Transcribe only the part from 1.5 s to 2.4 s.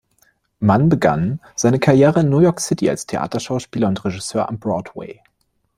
seine Karriere in New